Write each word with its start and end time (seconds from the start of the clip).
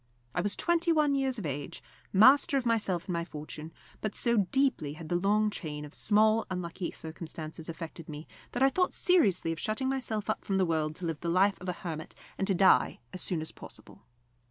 I 0.33 0.41
was 0.41 0.55
twenty 0.55 0.91
one 0.91 1.13
years 1.13 1.37
of 1.37 1.45
age, 1.45 1.83
master 2.11 2.57
of 2.57 2.65
myself 2.65 3.03
and 3.03 3.11
of 3.15 3.19
my 3.19 3.23
fortune; 3.23 3.71
but 4.01 4.15
so 4.15 4.37
deeply 4.51 4.93
had 4.93 5.09
the 5.09 5.15
long 5.15 5.51
chain 5.51 5.85
of 5.85 5.93
small 5.93 6.47
unlucky 6.49 6.89
circumstances 6.89 7.69
affected 7.69 8.09
me, 8.09 8.25
that 8.53 8.63
I 8.63 8.69
thought 8.69 8.95
seriously 8.95 9.51
of 9.51 9.59
shutting 9.59 9.89
myself 9.89 10.27
up 10.27 10.43
from 10.43 10.57
the 10.57 10.65
world 10.65 10.95
to 10.95 11.05
live 11.05 11.19
the 11.19 11.29
life 11.29 11.61
of 11.61 11.69
a 11.69 11.73
hermit, 11.85 12.15
and 12.35 12.47
to 12.47 12.55
die 12.55 12.99
as 13.13 13.21
soon 13.21 13.41
as 13.41 13.51
possible. 13.51 14.01